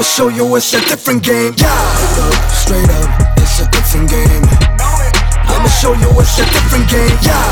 I'ma 0.00 0.08
show 0.08 0.28
you 0.28 0.56
it's 0.56 0.72
a 0.72 0.80
different 0.88 1.22
game. 1.22 1.52
Yeah, 1.58 1.68
straight 2.48 2.88
up, 2.88 3.20
it's 3.36 3.60
a 3.60 3.68
different 3.68 4.08
game. 4.08 4.48
I'ma 5.44 5.68
show 5.68 5.92
you 5.92 6.08
it's 6.16 6.38
a 6.40 6.44
different 6.56 6.88
game. 6.88 7.12
Yeah, 7.20 7.44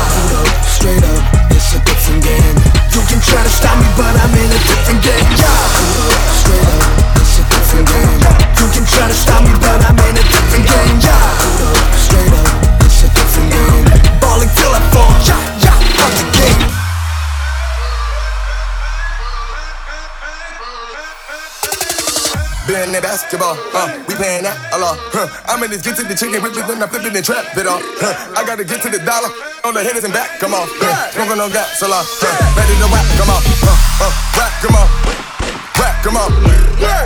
straight 0.65 0.97
up, 0.97 1.53
it's 1.53 1.75
a 1.75 1.79
different 1.85 2.23
game. 2.23 2.57
You 2.89 3.05
can 3.05 3.21
try 3.21 3.43
to 3.43 3.49
stop 3.53 3.77
me, 3.77 3.85
but 3.93 4.17
I'm 4.17 4.33
in 4.33 4.49
a 4.49 4.59
different 4.65 4.97
game. 5.05 5.29
Yeah, 5.37 5.61
straight 6.41 6.65
up, 6.73 7.21
it's 7.21 7.37
a 7.37 7.45
different 7.53 7.85
game. 7.85 8.17
You 8.57 8.67
can 8.73 8.85
try 8.97 9.07
to 9.07 9.13
stop 9.13 9.43
me, 9.45 9.53
but 9.61 9.85
I'm 9.85 9.99
in 10.09 10.17
a 10.17 10.25
different 10.25 10.65
game. 10.65 10.97
Yeah, 11.05 11.29
straight 12.01 12.33
up. 12.33 12.68
that 23.01 23.07
basketball. 23.07 23.55
Uh, 23.71 23.87
we 24.07 24.15
playing 24.15 24.43
that 24.43 24.55
a 24.75 24.77
lot. 24.79 24.99
Huh. 25.11 25.27
I'm 25.47 25.63
in 25.63 25.71
this 25.71 25.81
get 25.81 25.95
to 25.99 26.03
the 26.03 26.15
chicken 26.15 26.43
whip 26.43 26.55
it, 26.55 26.65
then 26.67 26.83
I 26.83 26.87
flip 26.87 27.07
it 27.07 27.15
and 27.15 27.23
trap 27.23 27.45
it 27.55 27.67
off. 27.67 27.83
Huh. 27.99 28.35
I 28.35 28.43
gotta 28.43 28.63
get 28.63 28.83
to 28.83 28.89
the 28.91 28.99
dollar. 28.99 29.31
On 29.63 29.75
the 29.75 29.83
hitters 29.83 30.03
and 30.03 30.13
back, 30.13 30.39
come 30.39 30.55
on. 30.55 30.67
Huh. 30.79 31.11
Smoking 31.15 31.39
on 31.39 31.51
gas 31.51 31.79
a 31.83 31.87
lot. 31.87 32.03
Huh. 32.03 32.27
Ready 32.55 32.75
to 32.79 32.87
whack, 32.91 33.07
come 33.15 33.31
on. 33.31 33.41
Huh. 33.63 34.03
Uh, 34.03 34.11
whack, 34.35 34.53
come 34.63 34.75
on. 34.75 34.87
Whack, 35.79 35.95
come 36.03 36.17
on. 36.19 36.29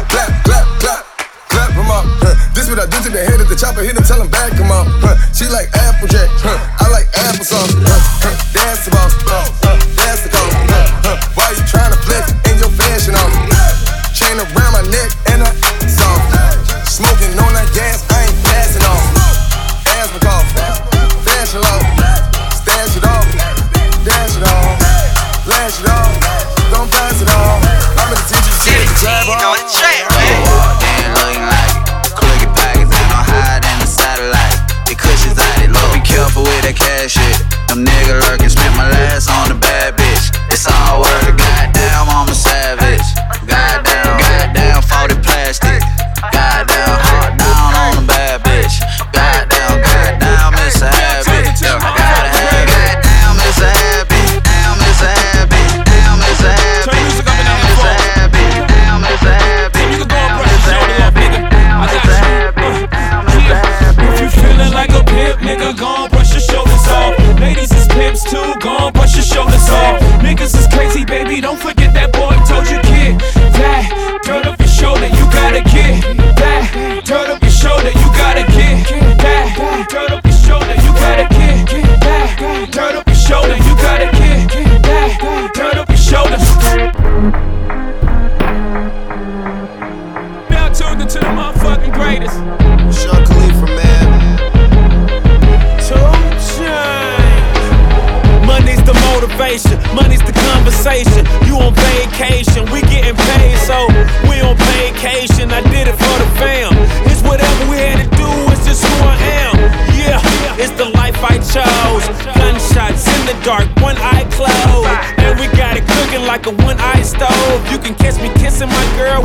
Clap, 0.10 0.34
clap, 0.46 0.66
clap. 0.82 1.02
Clap 1.50 1.72
him 1.74 1.90
up. 1.90 2.06
Huh. 2.22 2.34
This 2.54 2.70
what 2.70 2.82
I 2.82 2.88
do 2.90 2.98
to 3.06 3.10
the 3.14 3.22
head 3.22 3.42
of 3.42 3.50
the 3.50 3.58
chopper. 3.58 3.86
Hit 3.86 3.98
him, 3.98 4.06
tell 4.06 4.22
him 4.22 4.30
back 4.30 4.54
come 4.58 4.74
on, 4.74 4.90
Huh. 5.02 5.18
She 5.34 5.46
like 5.50 5.70
Applejack. 5.74 6.30
Huh. 6.42 6.58
I 6.58 6.90
like 6.90 7.10
applesauce. 7.14 7.70
Huh. 7.86 8.30
Huh. 8.30 8.36
That's 8.54 8.86
the 8.86 8.92
boss. 8.94 9.14
Huh. 9.26 9.46
Huh. 9.62 9.78
The 10.24 10.30
call. 10.30 10.48
Huh. 10.70 11.18
Huh. 11.18 11.18
Why 11.36 11.52
you 11.54 11.64
trying 11.68 11.92
to 11.92 12.00
flex 12.06 12.32
in 12.50 12.56
your 12.62 12.72
fashion 12.72 13.14
on? 13.18 13.30
Chain 14.14 14.38
around 14.40 14.74
my 14.74 14.86
neck. 14.94 15.23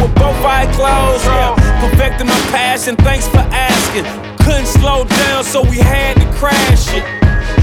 with 0.00 0.14
both 0.14 0.38
eyes 0.44 0.70
closed. 0.74 1.24
Yeah, 1.26 1.54
perfecting 1.82 2.26
my 2.26 2.40
passion, 2.50 2.96
thanks 2.96 3.26
for 3.28 3.44
asking. 3.52 4.04
Couldn't 4.44 4.66
slow 4.66 5.04
down, 5.04 5.44
so 5.44 5.62
we 5.62 5.78
had 5.78 6.16
to 6.16 6.26
crash 6.38 6.88
it. 6.94 7.04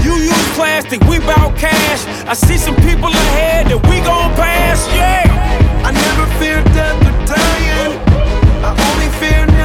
You 0.04 0.14
use 0.16 0.48
plastic, 0.54 1.00
we 1.10 1.18
bout 1.18 1.56
cash. 1.56 2.06
I 2.28 2.34
see 2.34 2.58
some 2.58 2.76
people 2.76 3.10
ahead 3.10 3.66
that 3.66 3.80
we 3.88 3.98
gon' 4.04 4.30
pass, 4.36 4.86
yeah. 4.94 5.24
I 5.82 5.90
never 5.90 6.26
fear 6.38 6.62
death 6.76 7.00
or 7.02 7.16
dying. 7.26 7.92
I 8.62 8.70
only 8.70 9.10
fear 9.18 9.55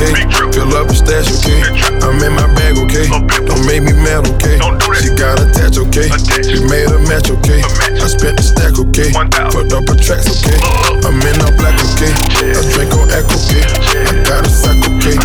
okay? 0.00 0.12
Fill 0.52 0.72
up 0.76 0.88
the 0.88 0.96
stash, 0.96 1.28
okay? 1.28 1.60
I'm 2.00 2.16
in 2.24 2.32
my 2.32 2.48
bag, 2.56 2.76
okay? 2.88 3.06
Don't 3.44 3.64
make 3.68 3.84
me 3.84 3.92
mad, 3.92 4.24
okay? 4.36 4.56
She 5.00 5.12
got 5.14 5.40
attached, 5.40 5.78
okay? 5.78 6.08
she 6.40 6.58
made 6.64 6.88
a 6.88 6.98
match, 7.06 7.28
okay? 7.28 7.60
I 8.00 8.06
spent 8.08 8.40
the 8.40 8.44
stack, 8.44 8.74
okay? 8.80 9.12
Put 9.52 9.72
up 9.72 9.88
a 9.88 9.94
tracks, 9.96 10.28
okay? 10.40 10.56
I'm 11.04 11.20
in 11.20 11.36
all 11.44 11.52
black, 11.60 11.76
okay? 11.92 12.12
I 12.56 12.60
drink 12.72 12.92
on 12.96 13.08
echo, 13.12 13.36
okay? 13.36 13.64
I 14.08 14.14
got 14.24 14.46
a 14.46 14.50
sack, 14.50 14.80
okay? 14.80 15.16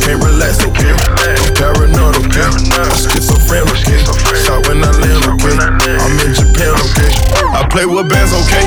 Can't 0.00 0.20
relax, 0.20 0.64
okay? 0.64 0.92
I'm 0.92 1.52
paranoid, 1.54 2.16
okay? 2.24 2.48
I'm 2.48 2.92
schizophrenic, 2.96 3.68
okay? 3.68 4.00
Shot 4.40 4.64
when 4.68 4.80
I 4.80 4.90
land, 5.04 5.24
okay? 5.36 5.54
I'm 6.00 6.16
in 6.24 6.32
Japan, 6.32 6.72
okay? 6.72 7.10
I 7.52 7.62
play 7.68 7.86
with 7.86 8.08
bands, 8.08 8.32
okay? 8.32 8.64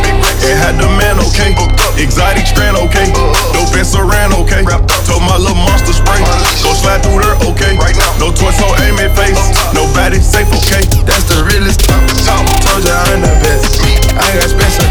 and 0.47 0.57
had 0.61 0.75
the 0.79 0.87
man, 0.95 1.19
okay? 1.19 1.51
Exotic 1.99 2.45
strand, 2.45 2.77
okay? 2.77 3.09
Dope 3.51 3.73
and 3.75 3.87
saran, 3.87 4.31
okay? 4.45 4.63
Told 5.07 5.23
my 5.23 5.37
little 5.39 5.55
monster 5.55 5.93
spray. 5.95 6.19
Go 6.59 6.75
slide 6.75 6.99
through 6.99 7.23
there 7.23 7.39
okay. 7.47 7.79
Right 7.79 7.95
now. 7.95 8.11
No 8.19 8.27
torso 8.35 8.67
aim 8.83 8.99
at 8.99 9.15
face. 9.15 9.39
Nobody 9.71 10.19
safe 10.19 10.51
okay. 10.51 10.83
That's 11.07 11.23
the 11.31 11.47
realest 11.47 11.79
talk. 11.87 12.03
Told 12.27 12.83
ya 12.83 12.95
I'm 13.07 13.23
the 13.23 13.31
best. 13.39 13.79
I 14.19 14.27
got 14.35 14.51
special 14.51 14.86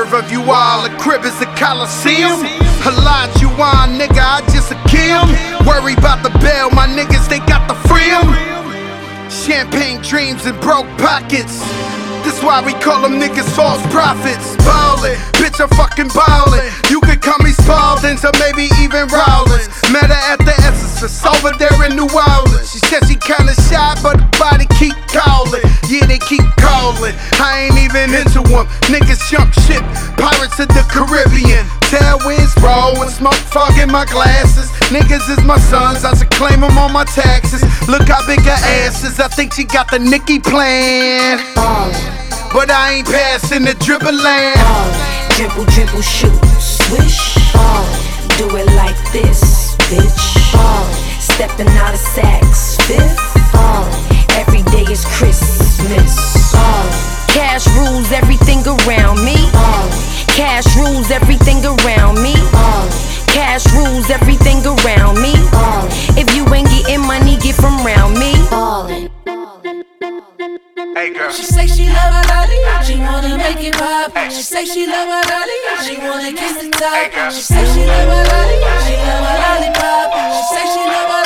Nerve 0.00 0.14
of 0.14 0.32
you 0.32 0.40
all, 0.50 0.82
the 0.82 0.96
crib 0.96 1.26
is 1.26 1.38
a 1.42 1.46
coliseum. 1.60 2.40
A 2.88 2.92
lot 3.04 3.28
you 3.36 3.52
nigga, 4.00 4.24
I 4.24 4.40
just 4.48 4.72
a 4.72 4.78
kill. 4.88 5.28
Worry 5.68 5.92
about 5.92 6.24
the 6.24 6.32
bail, 6.40 6.70
my 6.70 6.88
niggas, 6.88 7.28
they 7.28 7.36
got 7.44 7.68
the 7.68 7.76
freedom. 7.84 8.32
Champagne 9.28 10.00
dreams 10.00 10.46
and 10.46 10.58
broke 10.62 10.88
pockets. 10.96 11.60
That's 12.24 12.42
why 12.42 12.64
we 12.64 12.72
call 12.80 13.02
them 13.02 13.20
niggas 13.20 13.52
false 13.52 13.84
prophets. 13.92 14.56
Ballin', 14.64 15.20
bitch, 15.36 15.60
I'm 15.60 15.68
fucking 15.76 16.08
ballin'. 16.16 16.64
You 16.88 17.02
could 17.02 17.20
call 17.20 17.36
me 17.44 17.52
Spalding, 17.52 18.16
or 18.24 18.32
maybe 18.40 18.72
even 18.80 19.04
Rawlings. 19.12 19.68
Met 19.90 20.06
her 20.06 20.22
at 20.32 20.38
the 20.38 20.54
Essence, 20.62 21.24
over 21.26 21.50
there 21.58 21.74
in 21.86 21.96
New 21.96 22.06
Orleans. 22.06 22.70
She 22.70 22.78
said 22.78 23.06
she 23.06 23.16
kinda 23.16 23.54
shy, 23.66 23.94
but 24.02 24.18
the 24.18 24.28
body 24.38 24.66
keep 24.78 24.94
calling. 25.10 25.62
Yeah, 25.90 26.06
they 26.06 26.18
keep 26.18 26.46
calling. 26.56 27.14
I 27.40 27.66
ain't 27.66 27.78
even 27.78 28.14
into 28.14 28.40
them. 28.46 28.66
Niggas 28.86 29.28
jump 29.30 29.52
ship, 29.66 29.82
pirates 30.16 30.58
of 30.60 30.68
the 30.68 30.84
Caribbean. 30.86 31.66
Tailwinds 31.90 32.54
roll 32.62 33.00
smoke 33.20 33.34
fog 33.34 33.76
in 33.78 33.90
my 33.90 34.04
glasses. 34.06 34.70
Niggas 34.94 35.28
is 35.28 35.42
my 35.44 35.58
sons, 35.58 36.04
I 36.04 36.14
should 36.16 36.30
claim 36.30 36.60
them 36.60 36.78
on 36.78 36.92
my 36.92 37.04
taxes. 37.04 37.62
Look 37.86 38.08
how 38.08 38.24
big 38.26 38.40
her 38.40 38.60
ass 38.80 39.04
is, 39.04 39.20
I 39.20 39.28
think 39.28 39.52
she 39.52 39.64
got 39.64 39.90
the 39.90 39.98
Nicki 39.98 40.38
plan. 40.38 41.38
But 42.52 42.70
I 42.70 42.94
ain't 42.94 43.06
passing 43.06 43.64
the 43.64 43.74
dribble 43.74 44.12
land. 44.12 44.56
Dribble, 45.36 45.66
dribble, 45.66 46.02
shoot, 46.02 46.32
swish. 46.58 47.34
Do 48.38 48.46
it 48.56 48.66
like 48.74 48.96
this, 49.12 49.69
bitch. 49.90 50.52
Ball. 50.54 50.86
Stepping 51.18 51.68
out 51.82 51.92
of 51.92 52.00
Saks, 52.00 52.80
fifth. 52.86 53.52
Ball. 53.52 53.84
Every 54.38 54.62
day 54.70 54.86
is 54.90 55.04
Christmas. 55.04 56.14
Ball. 56.52 56.86
Cash 57.26 57.66
rules 57.76 58.10
everything 58.12 58.62
around 58.66 59.18
me. 59.24 59.36
Ball. 59.52 59.88
Cash 60.30 60.76
rules 60.76 61.10
everything 61.10 61.64
around 61.66 61.99
Hey 71.00 71.08
girl. 71.14 71.32
She 71.32 71.44
say 71.44 71.66
she 71.66 71.88
love 71.88 72.12
her 72.12 72.24
lolly, 72.28 72.60
she 72.84 72.98
wanna 73.00 73.38
make 73.38 73.64
it 73.64 73.72
pop. 73.72 74.12
She 74.28 74.42
say 74.42 74.66
she 74.66 74.86
love 74.86 75.08
her 75.08 75.24
lolly, 75.32 75.58
she 75.80 75.96
wanna 75.96 76.30
kiss 76.30 76.60
the 76.60 76.68
top. 76.68 77.32
She 77.32 77.40
say 77.40 77.64
she 77.72 77.86
love 77.88 78.04
her 78.04 78.24
lolly, 78.28 78.60
she 78.84 79.00
love 79.08 79.24
her 79.24 79.36
lollipop. 79.40 80.12
She 80.36 80.42
say 80.52 80.64
she 80.68 80.84
love 80.84 81.08
her 81.08 81.19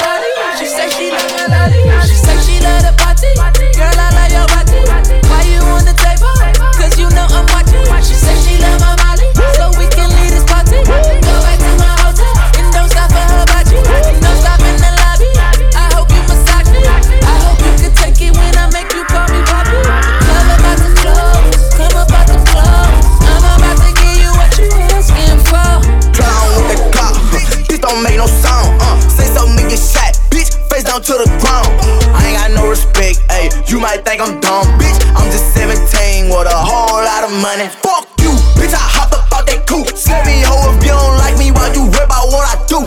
down 30.95 31.03
to 31.03 31.25
the 31.25 31.31
ground. 31.43 31.67
I 32.15 32.31
ain't 32.31 32.39
got 32.39 32.51
no 32.55 32.71
respect, 32.71 33.19
ayy. 33.29 33.51
You 33.69 33.81
might 33.81 34.05
think 34.05 34.21
I'm 34.21 34.39
dumb, 34.39 34.67
bitch. 34.79 34.95
I'm 35.17 35.31
just 35.31 35.55
17 35.55 36.31
with 36.31 36.47
a 36.47 36.55
whole 36.55 37.03
lot 37.03 37.25
of 37.25 37.33
money. 37.43 37.67
Fuck 37.83 38.07
you, 38.23 38.31
bitch. 38.55 38.75
I 38.75 38.79
hopped 38.79 39.15
up 39.15 39.27
out 39.33 39.47
that 39.47 39.67
coupe. 39.67 39.91
Send 39.97 40.27
me 40.27 40.43
hoe 40.47 40.71
if 40.71 40.85
you 40.85 40.95
don't 40.95 41.19
like 41.19 41.37
me, 41.39 41.51
why 41.51 41.73
you 41.75 41.91
worry 41.91 42.05
about 42.05 42.31
what 42.31 42.47
I 42.47 42.55
do? 42.67 42.81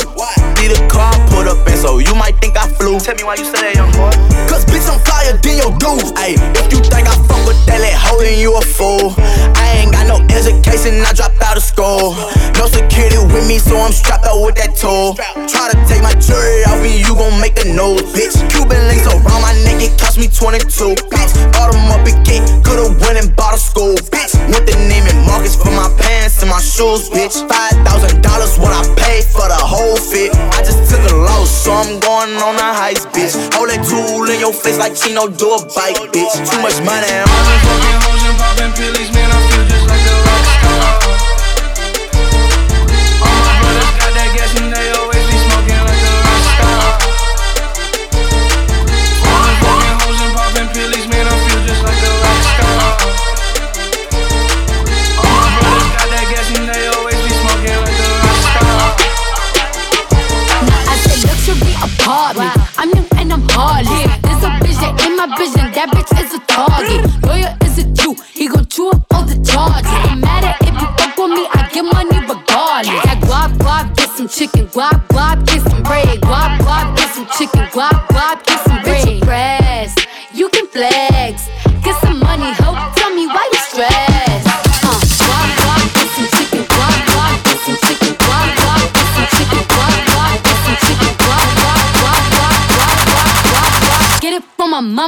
Need 0.61 0.71
a 0.71 0.87
car 0.87 1.11
put 1.27 1.47
up 1.47 1.67
in, 1.67 1.77
so 1.77 1.99
you 1.99 2.15
might 2.15 2.39
think 2.39 2.55
I 2.55 2.67
flew. 2.67 2.99
Tell 2.99 3.15
me 3.15 3.23
why 3.23 3.35
you 3.35 3.45
say 3.45 3.73
that, 3.73 3.75
young 3.75 3.91
boy. 3.91 4.26
I'm 4.97 5.05
flyer 5.05 5.37
than 5.37 5.57
your 5.61 5.73
dudes. 5.77 6.09
Ayy, 6.17 6.41
if 6.57 6.73
you 6.73 6.81
think 6.81 7.05
I 7.05 7.13
fuck 7.29 7.45
with 7.45 7.59
that, 7.69 7.77
let 7.77 7.93
hoe, 7.93 8.17
then 8.17 8.39
you 8.39 8.57
a 8.57 8.61
fool. 8.61 9.13
I 9.53 9.85
ain't 9.85 9.93
got 9.93 10.09
no 10.09 10.17
education, 10.33 11.05
I 11.05 11.13
dropped 11.13 11.37
out 11.43 11.57
of 11.57 11.61
school. 11.61 12.17
No 12.57 12.65
security 12.65 13.21
with 13.29 13.45
me, 13.45 13.59
so 13.61 13.77
I'm 13.77 13.93
strapped 13.93 14.25
out 14.25 14.41
with 14.41 14.55
that 14.57 14.73
tool. 14.73 15.13
Try 15.45 15.69
to 15.69 15.77
take 15.85 16.01
my 16.01 16.17
jewelry 16.17 16.65
off 16.65 16.81
me, 16.81 16.97
you 16.97 17.13
gon' 17.13 17.37
make 17.37 17.61
a 17.61 17.69
nose, 17.69 18.01
bitch. 18.09 18.41
Cuban 18.49 18.81
links 18.89 19.05
around 19.05 19.41
my 19.45 19.53
neck, 19.69 19.85
it 19.85 19.93
cost 20.01 20.17
me 20.17 20.25
22, 20.25 20.97
bitch. 21.13 21.33
Bought 21.53 21.75
'em 21.77 21.93
up 21.93 22.01
at 22.01 22.17
gate, 22.25 22.41
could've 22.65 22.97
went 23.05 23.21
and 23.21 23.29
bought 23.37 23.53
a 23.53 23.59
school, 23.61 23.93
bitch. 24.09 24.33
Went 24.49 24.65
to 24.65 24.73
Neiman 24.89 25.21
Marcus 25.29 25.53
for 25.53 25.69
my 25.69 25.93
pants 26.01 26.41
and 26.41 26.49
my 26.49 26.61
shoes, 26.61 27.09
bitch. 27.13 27.37
Five 27.45 27.77
thousand 27.85 28.21
dollars 28.25 28.57
what 28.57 28.73
I 28.73 28.81
paid 28.97 29.25
for 29.29 29.45
the 29.45 29.61
whole 29.61 29.97
fit. 29.97 30.33
I 30.57 30.63
just 30.65 30.89
took 30.89 31.03
a 31.11 31.15
loss, 31.15 31.49
so 31.51 31.71
I'm 31.73 31.99
going 31.99 32.33
on 32.41 32.55
a 32.55 32.69
heist, 32.73 33.05
bitch. 33.13 33.35
Hold 33.53 33.69
that 33.69 33.83
tool 33.85 34.25
in 34.29 34.39
your 34.39 34.53
face 34.53 34.77
like 34.77 34.86
Chino 34.95 35.27
do 35.27 35.53
a 35.53 35.59
bike, 35.75 35.97
bitch. 36.13 36.33
Too 36.49 36.61
much 36.61 36.79
money. 36.85 37.07
I'm 37.11 37.27
fucking 37.27 37.99
hoes 38.03 38.23
and 38.23 38.37
popping 38.37 38.73
pillies, 38.73 39.11
man. 39.11 39.31
I 39.31 39.46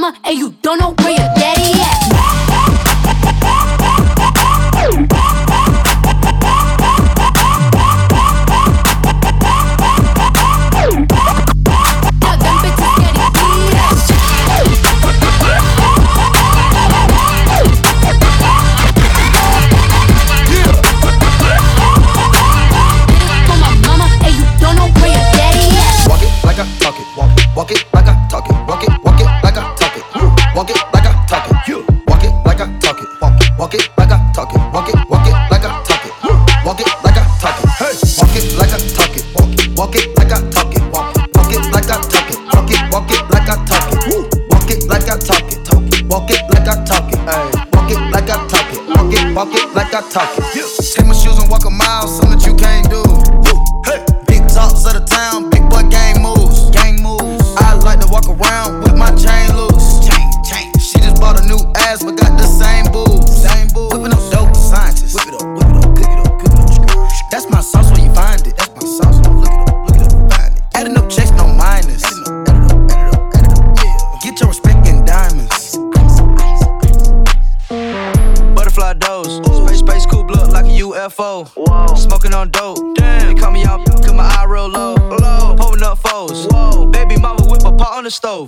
from 0.10 0.16
my 0.16 0.18
mama, 0.18 0.18
and 0.24 0.38
you 0.38 0.49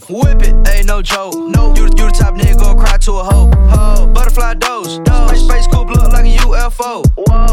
stove. 0.02 0.24
Whip 0.24 0.42
it, 0.42 0.68
ain't 0.70 0.88
no 0.88 1.02
joke. 1.02 1.34
No. 1.36 1.74
You, 1.76 1.84
you 1.84 1.90
the 1.90 2.16
top 2.18 2.36
nigga 2.36 2.58
gon' 2.60 2.78
cry 2.78 2.98
to 2.98 3.12
a 3.14 3.24
hoe. 3.24 3.52
Ho. 3.70 4.08
Butterfly 4.08 4.56
dose. 4.56 4.96
Space, 4.96 5.44
space 5.44 5.68
cool 5.68 5.86
blood 5.86 6.12
like 6.12 6.26
a 6.26 6.38
UFO. 6.38 7.04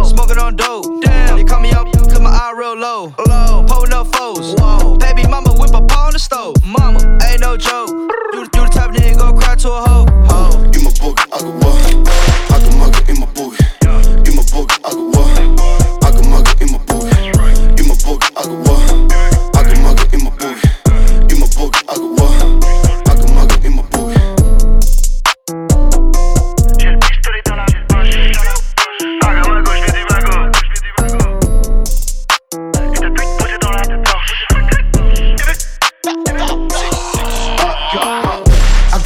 Smoking 0.06 0.38
on 0.38 0.56
dope. 0.56 1.02
Damn. 1.02 1.36
They 1.36 1.44
call 1.44 1.60
me 1.60 1.72
out, 1.72 1.92
cause 1.92 2.20
my 2.20 2.30
eye 2.30 2.54
real 2.56 2.76
low. 2.76 3.14
low. 3.26 3.64
Pulling 3.68 3.92
up 3.92 4.06
foes. 4.14 4.54
Baby 4.98 5.26
mama 5.28 5.52
whip 5.52 5.72
pot 5.72 5.92
on 5.92 6.12
the 6.12 6.18
stove. 6.18 6.56
Mama, 6.64 7.18
ain't 7.28 7.40
no 7.40 7.56
joke. 7.56 7.88
You, 7.88 8.40
you 8.40 8.64
the 8.64 8.70
type 8.72 8.90
nigga 8.90 9.18
gon' 9.18 9.36
cry 9.36 9.54
to 9.56 9.68
a 9.68 9.80
hoe. 9.80 10.07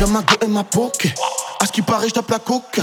I 0.02 0.04
got 0.04 0.10
my 0.10 0.22
go 0.22 0.34
in 0.44 0.48
ma 0.48 0.64
pocket. 0.64 1.14
À 1.60 1.66
ce 1.66 1.70
qui 1.70 1.80
paraît, 1.80 2.08
je 2.08 2.14
tape 2.14 2.28
la 2.28 2.40
coke. 2.40 2.80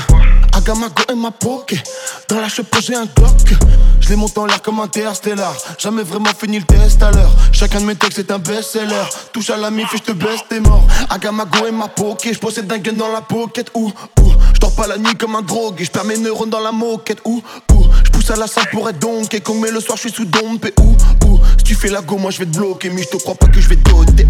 I 0.56 0.62
got 0.66 0.76
my 0.76 0.88
go 0.88 1.04
in 1.12 1.18
ma 1.18 1.32
pocket. 1.32 1.84
Dans 2.30 2.40
la 2.40 2.48
chapeau, 2.48 2.80
j'ai 2.80 2.96
un 2.96 3.08
Glock. 3.14 3.58
Je 4.00 4.08
les 4.08 4.16
monte 4.16 4.38
en 4.38 4.46
l'air 4.46 4.62
comme 4.62 4.80
un 4.80 4.84
interstellar. 4.84 5.54
Jamais 5.78 6.04
vraiment 6.04 6.30
fini 6.40 6.60
le 6.60 6.64
test 6.64 7.04
à 7.04 7.12
l'heure. 7.12 7.30
Chacun 7.52 7.82
de 7.82 7.86
mes 7.88 7.96
textes 7.96 8.20
est 8.20 8.32
un 8.32 8.40
best-seller. 8.40 9.04
Touche 9.34 9.50
à 9.50 9.58
la 9.58 9.70
mif 9.70 9.94
et 9.94 9.98
je 9.98 10.04
te 10.04 10.12
baisse, 10.14 10.40
t'es 10.48 10.62
mort. 10.62 10.88
I 11.12 11.20
got 11.20 11.34
my 11.34 11.44
go 11.52 11.66
in 11.68 11.74
ma 11.74 11.90
pocket. 11.90 12.36
Je 12.36 12.40
possède 12.40 12.72
un 12.72 12.78
gun 12.78 12.94
dans 12.94 13.12
la 13.12 13.20
pocket. 13.20 13.70
Ouh, 13.74 13.92
ouh. 14.22 14.34
Je 14.54 14.60
dors 14.62 14.74
pas 14.74 14.88
la 14.88 14.98
nuit 14.98 15.16
comme 15.20 15.36
un 15.36 15.42
drogue. 15.42 15.76
Et 15.82 15.84
je 15.84 15.92
perds 15.92 16.06
mes 16.06 16.18
neurones 16.18 16.50
dans 16.50 16.62
la 16.62 16.72
moquette. 16.72 17.20
Ouh, 17.26 17.44
ouh. 17.74 17.84
Je 18.06 18.12
pousse 18.12 18.32
à 18.32 18.38
la 18.38 18.48
salle 18.48 18.70
pour 18.72 18.88
être 18.88 19.00
donc. 19.00 19.34
Et 19.34 19.42
comme 19.42 19.60
mais 19.60 19.72
le 19.72 19.82
soir, 19.82 19.98
je 19.98 20.08
suis 20.08 20.16
sous 20.16 20.24
dompe. 20.24 20.64
Et 20.64 20.74
ouh, 20.80 20.96
ouh. 21.26 21.40
Si 21.58 21.66
tu 21.66 21.76
fais 21.76 21.90
la 21.90 22.00
go, 22.00 22.16
moi 22.16 22.32
je 22.32 22.40
vais 22.40 22.46
te 22.46 22.58
bloquer. 22.58 22.90
Mais 22.90 23.04
je 23.04 23.10
te 23.10 23.18
crois 23.18 23.36
pas 23.36 23.48
que 23.48 23.60
je 23.60 23.68
vais 23.68 23.76
te 23.76 23.90
doter. 23.90 24.26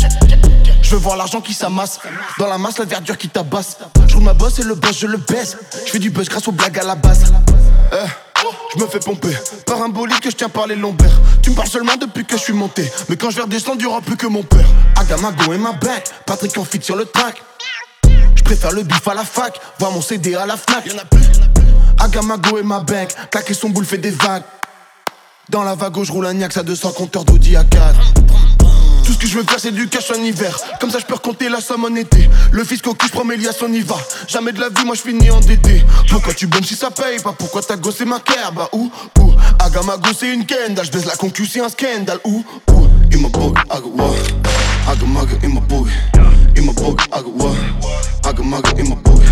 Je 0.89 0.96
veux 0.96 1.01
voir 1.01 1.17
l'argent 1.17 1.39
qui 1.39 1.53
s'amasse. 1.53 2.00
Dans 2.39 2.48
la 2.48 2.58
masse, 2.58 2.79
la 2.79 2.86
verdure 2.86 3.15
qui 3.15 3.29
tabasse. 3.29 3.77
Je 4.08 4.15
roule 4.15 4.24
ma 4.24 4.34
bosse 4.34 4.58
et 4.58 4.63
le 4.63 4.74
boss, 4.74 4.98
je 4.98 5.05
le 5.05 5.17
baisse. 5.17 5.55
Je 5.86 5.91
fais 5.91 6.00
du 6.00 6.10
buzz 6.10 6.27
grâce 6.27 6.48
aux 6.48 6.51
blagues 6.51 6.79
à 6.79 6.84
la 6.84 6.96
base. 6.96 7.31
Eh, 7.93 8.41
je 8.74 8.84
me 8.84 8.88
fais 8.88 8.98
pomper 8.98 9.38
par 9.67 9.84
un 9.84 9.89
bolide 9.89 10.19
que 10.19 10.31
je 10.31 10.36
tiens 10.36 10.50
par 10.50 10.65
les 10.65 10.75
lombaires. 10.75 11.15
Tu 11.43 11.51
me 11.51 11.55
parles 11.55 11.67
seulement 11.67 11.96
depuis 11.96 12.25
que 12.25 12.36
je 12.38 12.41
suis 12.41 12.53
monté. 12.53 12.91
Mais 13.08 13.17
quand 13.17 13.29
je 13.29 13.36
vais 13.36 13.43
redescendre, 13.43 13.79
y'aura 13.79 14.01
plus 14.01 14.17
que 14.17 14.25
mon 14.25 14.41
père. 14.41 14.65
Agamago 15.00 15.53
et 15.53 15.60
ma 15.60 15.74
back. 15.74 16.10
Patrick 16.25 16.58
en 16.58 16.65
fit 16.65 16.81
sur 16.81 16.96
le 16.96 17.05
track. 17.05 17.39
Je 18.34 18.41
préfère 18.41 18.72
le 18.72 18.81
bif 18.81 19.08
à 19.08 19.13
la 19.13 19.25
fac. 19.25 19.62
Voir 19.77 19.91
mon 19.91 20.01
CD 20.01 20.34
à 20.34 20.48
la 20.48 20.58
Fnac. 20.58 20.88
Y'en 20.88 20.98
a 20.98 21.05
plus. 21.05 21.22
Agamago 22.00 22.58
et 22.58 22.63
ma 22.63 22.79
bank. 22.79 23.13
Claquer 23.29 23.53
son 23.53 23.69
boule 23.69 23.86
fait 23.86 24.00
des 24.00 24.10
vagues. 24.10 24.41
Dans 25.50 25.62
la 25.62 25.75
vague, 25.75 26.01
je 26.01 26.12
roule 26.12 26.25
un 26.25 26.34
Niax 26.34 26.58
à 26.58 26.63
200 26.63 26.93
compteurs 26.93 27.25
d'Audi 27.25 27.55
à 27.55 27.63
4. 27.63 27.96
Tout 29.10 29.13
ce 29.13 29.20
que 29.22 29.28
je 29.28 29.39
veux 29.39 29.44
faire 29.44 29.60
c'est 29.60 29.72
du 29.72 29.88
cash 29.88 30.12
en 30.12 30.22
hiver 30.22 30.56
Comme 30.80 30.92
ça 30.92 31.00
je 31.00 31.06
peux 31.08 31.16
recompter 31.16 31.50
la 31.50 31.62
somme 31.62 31.84
en 31.84 31.96
été 31.96 32.30
Le 32.51 32.63
fisc 32.63 32.86
au 32.86 32.94
cul 32.94 33.08
je 33.08 33.12
prends 33.12 33.25
mes 33.25 33.38
liasses 33.38 33.60
on 33.63 33.74
y 33.74 33.80
va 33.80 33.96
Jamais 34.28 34.51
de 34.51 34.60
la 34.60 34.70
vie 34.70 34.86
moi 34.86 34.94
je 34.94 35.01
finis 35.01 35.32
endetté 35.32 35.84
Pourquoi 36.12 36.36
tu 36.36 36.46
bombes 36.46 36.63
si 36.63 36.75
ça 36.75 36.92
paye 36.92 37.18
pas? 37.18 37.34
Pourquoi 37.36 37.63
t'as 37.63 37.78
gossé 37.78 38.06
ma 38.06 38.20
care? 38.20 38.51
Bah 38.51 38.70
où 38.72 38.92
où? 39.20 39.34
Aga 39.58 39.82
go 39.82 40.10
c'est 40.16 40.32
une 40.32 40.46
kendall 40.46 40.86
Je 40.86 40.92
baisse 40.92 41.06
la 41.06 41.16
concu 41.16 41.48
c'est 41.48 41.60
un 41.60 41.70
scandale 41.70 42.20
Où 42.24 42.46
où? 42.72 42.88
In 43.12 43.22
my 43.24 43.30
book, 43.32 43.58
I 43.72 43.80
go 43.82 43.89
what? 43.96 44.13
It 44.92 45.44
in 45.44 45.54
my 45.56 45.62
book. 45.62 45.88
In 46.56 46.66
my 46.68 46.74
book, 46.74 47.01
I 47.12 47.24
go 47.24 47.32
what? 47.32 47.58
It 48.28 48.39
in 48.39 48.89
my 48.89 48.96
book. 48.96 49.24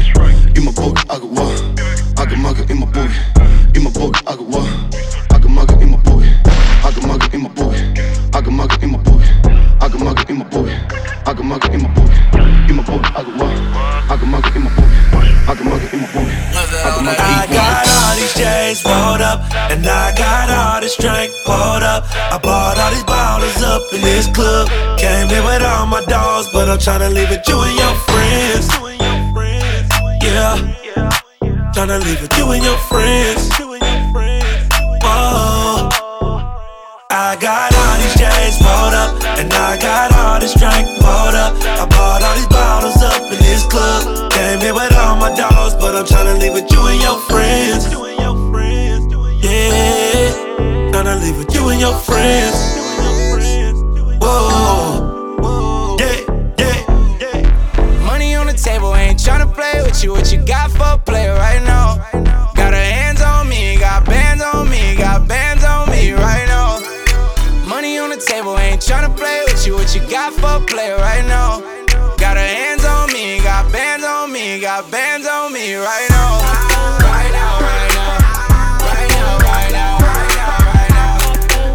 In 0.55 0.65
my 0.65 0.71
book, 0.71 0.97
I 1.07 1.19
go 1.19 1.27
what? 1.27 1.61
I 2.17 2.25
can 2.25 2.41
mug 2.41 2.59
it 2.59 2.71
in 2.71 2.79
my 2.79 2.86
I 15.47 15.55
can 15.55 15.63
mug 15.69 15.81
it 15.81 15.93
in 15.93 16.01
my 16.01 16.11
book. 16.11 16.27
I 16.27 16.91
can 16.91 17.05
mug 17.05 17.15
it 17.15 17.23
I 17.23 17.47
got 17.47 17.87
all 17.87 18.15
these 18.19 18.35
J's 18.35 18.83
rolled 18.83 19.21
up, 19.21 19.39
and 19.71 19.87
I 19.87 20.11
got 20.11 20.51
all 20.51 20.81
this 20.81 20.97
drink 20.97 21.31
poured 21.45 21.83
up. 21.83 22.03
I 22.33 22.37
bought 22.37 22.77
all 22.77 22.91
these 22.91 23.03
bottles 23.05 23.63
up 23.63 23.77
up 23.77 23.93
in 23.93 24.01
this 24.01 24.27
club. 24.27 24.67
Came 24.97 25.29
in 25.29 25.43
with 25.45 25.63
all 25.63 25.85
my 25.85 26.03
dogs, 26.05 26.47
but 26.51 26.69
I'm 26.69 26.79
tryna 26.79 27.13
leave 27.13 27.31
it 27.31 27.47
you 27.47 27.59
and 27.61 27.77
your 27.77 27.95
friends. 28.07 28.67
Yeah, 30.23 30.53
tryna 31.75 32.03
leave 32.03 32.21
it 32.23 32.37
you 32.37 32.51
and 32.51 32.63
your 32.63 32.77
friends. 32.89 33.66
I'm 45.97 46.05
tryna 46.05 46.39
leave 46.39 46.53
with 46.53 46.71
you 46.71 46.79
and 46.85 47.01
your 47.01 47.17
friends. 47.21 47.85
Yeah, 49.43 50.29
tryna 50.91 51.19
leave 51.23 51.39
with 51.39 51.51
you 51.55 51.69
and 51.69 51.81
your 51.81 51.95
friends. 51.95 52.53
Whoa, 54.21 55.97
yeah, 55.99 56.21
yeah, 56.59 57.17
yeah. 57.19 58.05
Money 58.05 58.35
on 58.35 58.45
the 58.45 58.53
table, 58.53 58.93
ain't 58.93 59.17
tryna 59.17 59.51
play 59.51 59.81
with 59.81 60.03
you. 60.03 60.11
What 60.11 60.31
you 60.31 60.37
got 60.45 60.69
for 60.69 61.01
play 61.03 61.29
right 61.29 61.63
now? 61.63 61.95
Got 62.53 62.73
her 62.73 62.89
hands 62.93 63.23
on 63.23 63.49
me, 63.49 63.79
got 63.79 64.05
bands 64.05 64.43
on 64.43 64.69
me, 64.69 64.95
got 64.95 65.27
bands 65.27 65.63
on 65.63 65.89
me 65.89 66.11
right 66.11 66.45
now. 66.45 66.79
Money 67.67 67.97
on 67.97 68.11
the 68.11 68.17
table, 68.17 68.55
ain't 68.59 68.83
tryna 68.83 69.17
play 69.17 69.41
with 69.47 69.65
you. 69.65 69.73
What 69.73 69.95
you 69.95 70.01
got 70.01 70.31
for 70.33 70.63
play 70.67 70.91
right 70.91 71.25
now? 71.25 71.61
Got 72.17 72.37
her 72.37 72.45
hands 72.45 72.85
on 72.85 73.11
me, 73.13 73.39
got 73.39 73.71
bands 73.71 74.05
on 74.05 74.31
me, 74.31 74.59
got 74.59 74.91
bands 74.91 75.06
me 75.67 75.75
right 75.75 76.07
now. 76.09 76.39
Right 77.03 77.31
now, 77.35 77.59
right 77.59 77.91
now. 77.91 78.15
Right 78.87 79.09
now, 79.11 79.35
right 79.43 79.71
now, 79.75 79.99
right 79.99 80.31
now, 80.39 80.55
right 80.63 80.93
now. 80.95 81.17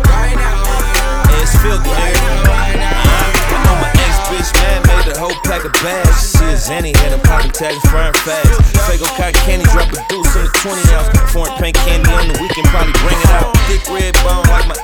Right 0.08 0.36
now. 0.36 1.40
It's 1.40 1.52
feel 1.60 1.76
good. 1.76 1.92
I 1.92 3.58
know 3.68 3.76
my 3.84 3.92
ex 3.92 4.16
bitch 4.32 4.50
man 4.64 4.80
made 4.88 5.12
a 5.12 5.18
whole 5.18 5.36
pack 5.44 5.64
of 5.64 5.72
bags. 5.84 6.32
She 6.32 6.44
is 6.48 6.68
Zanny, 6.68 6.96
had 6.96 7.12
a 7.12 7.20
pocket 7.20 7.52
tag 7.52 7.76
frying 7.92 8.14
fast. 8.24 8.48
Fago 8.88 9.08
cotton 9.16 9.36
candy, 9.44 9.64
drop 9.68 9.92
a 9.92 10.00
deuce 10.08 10.36
in 10.36 10.44
the 10.44 10.52
20 10.56 10.94
ounce. 10.96 11.32
Foreign 11.32 11.52
paint 11.60 11.76
candy 11.84 12.01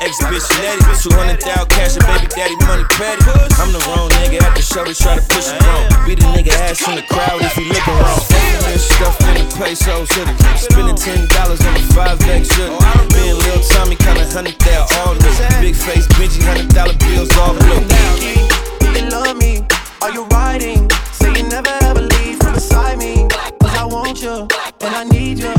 ex 0.09 0.19
bitch 0.25 0.49
Nettie. 0.61 0.97
200 1.03 1.41
thou 1.43 1.65
cash 1.67 1.97
and 1.97 2.07
baby 2.09 2.27
daddy 2.33 2.57
money 2.65 2.85
petty. 2.97 3.25
I'm 3.61 3.73
the 3.73 3.81
wrong 3.89 4.09
nigga 4.21 4.41
at 4.41 4.57
the 4.57 4.63
show 4.63 4.85
to 4.85 4.95
try 4.95 5.15
to 5.15 5.23
push 5.29 5.53
it 5.53 5.61
wrong. 5.61 5.85
Beat 6.07 6.25
a 6.25 6.27
nigga 6.33 6.53
ass 6.65 6.81
in 6.89 6.97
the 6.97 7.03
crowd 7.03 7.43
if 7.43 7.53
he 7.53 7.65
looking 7.69 7.95
wrong. 7.95 8.21
Fucking 8.25 8.73
this 8.73 8.89
stuff 8.89 9.21
in 9.29 9.35
the 9.37 9.45
pesos 9.57 10.09
hoodie. 10.13 10.35
Spending 10.57 10.97
ten 10.97 11.29
dollars 11.29 11.61
on 11.61 11.77
a 11.77 11.83
five 11.93 12.21
X 12.25 12.49
hoodie. 12.57 12.73
Me 13.15 13.31
and 13.31 13.39
Lil 13.39 13.61
Tommy 13.69 13.97
kinda 13.97 14.25
hundred 14.33 14.59
thou 14.65 14.87
all 15.05 15.15
new. 15.15 15.35
Big 15.61 15.77
face, 15.77 16.07
Benji, 16.17 16.41
hundred 16.43 16.73
dollar 16.73 16.97
bills 17.05 17.31
all 17.37 17.55
blue. 17.55 17.85
You 18.97 19.09
love 19.13 19.37
me, 19.37 19.65
are 20.01 20.11
you 20.11 20.25
riding? 20.33 20.89
Say 21.13 21.37
you 21.37 21.45
never 21.49 21.73
ever 21.83 22.01
leave 22.01 22.39
from 22.41 22.55
beside 22.55 22.99
me. 22.99 23.29
Cause 23.61 23.77
I 23.77 23.85
want 23.85 24.23
you, 24.23 24.49
and 24.81 24.95
I 24.97 25.05
need 25.05 25.39
you, 25.39 25.55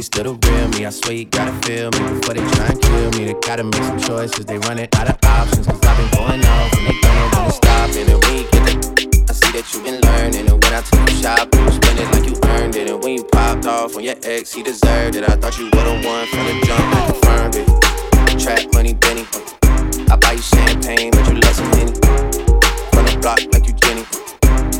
really 0.00 0.02
still 0.02 0.36
the 0.36 0.48
real 0.48 0.68
me. 0.68 0.86
I 0.86 0.90
swear 0.90 1.12
you 1.12 1.24
gotta 1.26 1.52
feel 1.66 1.90
me 1.92 2.00
before 2.14 2.34
they 2.34 2.44
try 2.56 2.66
and 2.72 2.80
kill 2.80 3.10
me. 3.18 3.24
They 3.28 3.36
gotta 3.46 3.64
make 3.64 3.84
some 3.84 4.00
choices. 4.00 4.44
They 4.46 4.58
running 4.58 4.88
out 4.96 5.08
of 5.10 5.18
options. 5.24 5.66
Cause 5.66 5.80
I've 5.84 5.96
been 5.96 6.10
going 6.16 6.44
off 6.44 6.72
and 6.78 6.86
they 6.88 6.96
don't 7.04 7.30
to 7.30 7.52
stop. 7.52 7.90
And 7.92 8.08
then 8.08 8.20
you 8.32 8.44
get 8.48 8.64
the 8.64 9.26
I 9.28 9.32
see 9.32 9.52
that 9.52 9.64
you've 9.72 9.84
been 9.84 10.00
learning. 10.00 10.48
And 10.48 10.56
when 10.62 10.72
I 10.72 10.80
took 10.80 11.04
you 11.04 11.16
shopping, 11.20 11.60
you 11.60 11.72
spend 11.72 11.98
it 12.00 12.08
like 12.16 12.24
you 12.24 12.36
earned 12.48 12.76
it. 12.76 12.88
And 12.88 13.02
when 13.02 13.12
you 13.18 13.24
popped 13.24 13.66
off 13.66 13.96
on 13.96 14.02
your 14.02 14.16
ex, 14.22 14.52
he 14.52 14.62
deserved 14.62 15.16
it. 15.16 15.28
I 15.28 15.36
thought 15.36 15.58
you 15.58 15.66
were 15.68 15.84
the 15.84 15.96
one 16.00 16.24
from 16.32 16.42
the 16.48 16.54
jump 16.64 16.84
that 16.92 17.04
confirmed 17.10 17.56
it. 17.60 17.68
Trap 18.40 18.72
money, 18.72 18.94
Benny. 18.94 19.26
I 20.08 20.16
buy 20.16 20.32
you 20.32 20.42
champagne, 20.42 21.10
but 21.12 21.28
you 21.28 21.36
love 21.44 21.56
some 21.56 21.68
Henny. 21.76 21.92
From 22.94 23.04
the 23.04 23.18
block 23.20 23.40
like 23.52 23.66
you 23.68 23.74
Jenny. 23.76 24.04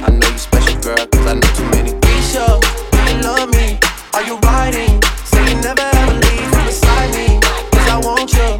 I 0.01 0.09
know 0.17 0.29
you 0.29 0.39
special, 0.39 0.81
girl, 0.81 1.05
cause 1.13 1.27
I 1.29 1.35
know 1.35 1.51
too 1.53 1.69
many. 1.77 1.93
Keisha, 2.01 2.57
you 3.05 3.21
love 3.21 3.51
me, 3.53 3.77
are 4.15 4.23
you 4.23 4.37
riding? 4.39 5.01
Say 5.25 5.43
you 5.51 5.61
never 5.61 5.83
ever 5.83 6.15
leave 6.15 6.49
from 6.51 6.65
beside 6.67 7.15
me. 7.15 7.41
Cause 7.73 7.89
I 7.89 8.01
want 8.03 8.33
you, 8.33 8.60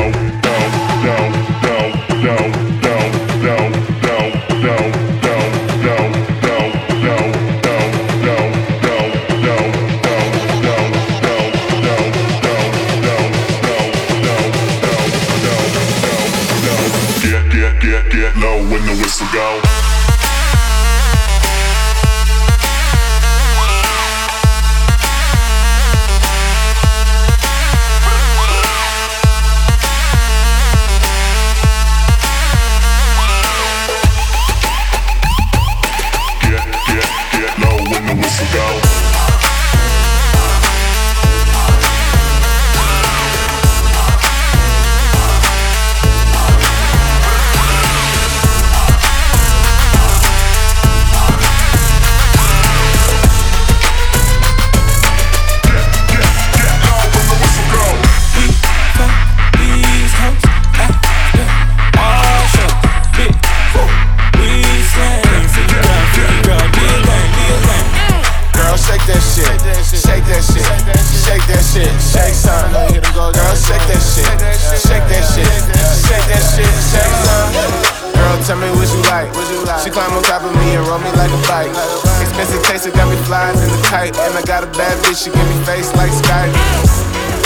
got 85.11 85.19
she 85.19 85.29
give 85.31 85.47
me 85.49 85.59
face 85.65 85.93
like 85.95 86.11
Skype. 86.11 86.55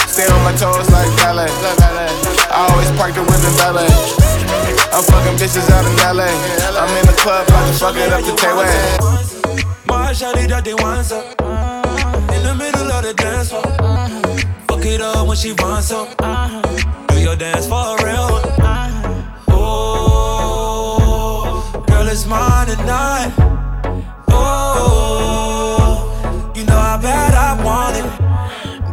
Stay 0.08 0.28
on 0.28 0.44
my 0.44 0.52
toes 0.54 0.90
like 0.92 1.10
ballet. 1.18 1.50
I 2.52 2.68
always 2.70 2.92
park 2.92 3.14
the 3.16 3.22
whip 3.22 3.42
in 3.42 3.56
ballet. 3.58 3.90
I'm 4.94 5.04
fucking 5.04 5.38
bitches 5.38 5.70
out 5.72 5.86
in 5.86 5.96
LA. 6.18 6.30
I'm 6.80 6.90
in 6.98 7.06
the 7.06 7.14
club, 7.18 7.48
about 7.48 7.68
to 7.68 7.74
fuck 7.74 7.96
it 7.96 8.14
up 8.14 8.24
the 8.24 8.36
Tay-Way. 8.36 8.98
My 9.88 10.12
shawty 10.14 10.48
that 10.48 10.64
they 10.64 10.74
want 10.76 11.06
some 11.06 11.24
In 12.36 12.44
the 12.44 12.54
middle 12.56 12.92
of 12.92 13.04
the 13.04 13.14
dance 13.14 13.50
floor 13.50 13.64
Fuck 14.68 14.86
it 14.86 15.02
up 15.02 15.28
when 15.28 15.38
she 15.38 15.54
wants 15.54 15.88
some 15.88 16.08
Do 17.08 17.20
your 17.20 17.36
dance 17.36 17.68
for 17.68 17.98
real 18.04 18.30
one. 18.32 18.44
Oh, 19.48 21.04
girl, 21.88 22.08
it's 22.08 22.26
mine 22.26 22.68
tonight 22.68 23.45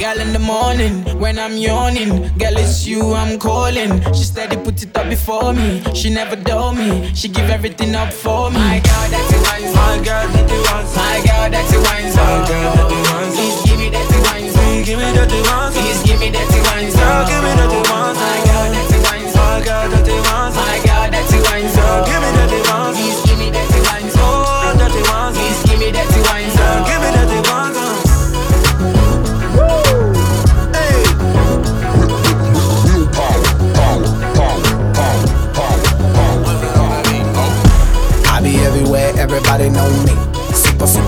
in 0.03 0.33
the 0.33 0.39
morning 0.41 1.05
when 1.21 1.39
I'm 1.39 1.57
yawning. 1.57 2.11
Girl, 2.37 2.57
it's 2.59 2.85
you 2.85 3.15
I'm 3.15 3.39
calling. 3.39 4.03
She 4.13 4.25
steady 4.25 4.57
put 4.57 4.83
it 4.83 4.97
up 4.97 5.09
before 5.09 5.53
me. 5.53 5.81
She 5.95 6.11
never 6.11 6.35
dull 6.35 6.73
me. 6.75 7.15
She 7.15 7.29
give 7.29 7.49
everything 7.49 7.95
up 7.95 8.13
for 8.13 8.51
me. 8.51 8.59
My 8.59 8.81
girl, 8.81 9.09
that's 9.11 9.33
a 9.33 9.39
wine 9.39 9.75
My 9.75 9.97
girl, 10.03 10.29
that's 10.35 10.53
a 10.53 10.59
wine 10.59 10.87
My 10.97 11.23
girl, 11.25 11.51
that's 11.51 11.73
a 11.73 11.79
wine 11.79 12.11
My 12.17 12.47
girl, 12.49 12.75
that's 12.75 12.93
a 12.93 13.15
wine 13.15 13.33
Please 13.33 13.63
give 13.65 13.79
me 13.79 13.89
that 13.91 14.11
wine 14.27 14.51
Please 14.53 14.87
give 14.87 14.99
me 14.99 15.13
that 15.15 15.31
wine 15.31 15.73
Please 15.73 16.03
give 16.03 16.19
me 16.19 16.31
that 16.31 16.51
wine 16.51 16.91
Girl, 16.91 17.27
give 17.31 17.43
me 17.45 17.53
that 17.55 17.71
wine 17.91 18.42